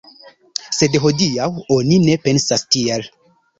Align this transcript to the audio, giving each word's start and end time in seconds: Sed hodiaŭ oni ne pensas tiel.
Sed 0.77 0.97
hodiaŭ 1.03 1.47
oni 1.77 2.01
ne 2.09 2.19
pensas 2.27 2.67
tiel. 2.75 3.09